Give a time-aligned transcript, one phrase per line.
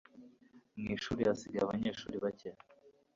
[0.79, 2.49] mu ishuri hasigaye abanyeshuri bake